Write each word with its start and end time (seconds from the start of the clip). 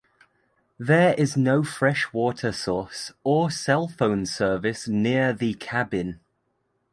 There 0.79 1.13
is 1.13 1.37
no 1.37 1.61
freshwater 1.63 2.51
source 2.51 3.11
or 3.23 3.51
cell 3.51 3.87
phone 3.87 4.25
service 4.25 4.87
near 4.87 5.31
the 5.31 5.53
cabin. 5.53 6.19